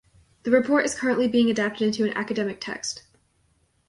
[0.41, 3.03] The report is currently being adapted into an academic text.